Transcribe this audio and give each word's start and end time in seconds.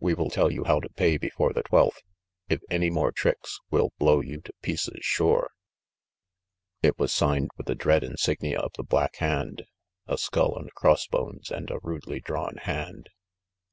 We 0.00 0.14
will 0.14 0.30
tell 0.30 0.50
you 0.50 0.64
how 0.64 0.80
to 0.80 0.88
pay 0.88 1.16
before 1.16 1.52
the 1.52 1.62
twelfth. 1.62 2.02
If 2.48 2.60
any 2.68 2.90
more 2.90 3.12
tricks, 3.12 3.60
will 3.70 3.92
blow 3.98 4.20
you 4.20 4.40
to 4.40 4.52
pieces 4.60 4.98
sure 5.02 5.52
I" 6.82 6.88
It 6.88 6.98
was 6.98 7.12
signed 7.12 7.50
with 7.56 7.68
the 7.68 7.76
dread 7.76 8.02
insignia 8.02 8.58
of 8.58 8.72
the 8.76 8.82
Black 8.82 9.14
Hand,— 9.18 9.62
a 10.08 10.18
skull 10.18 10.58
and 10.58 10.74
cross 10.74 11.06
bones 11.06 11.52
and 11.52 11.70
a 11.70 11.78
rudely 11.84 12.18
drawn 12.18 12.56
hand. 12.56 13.10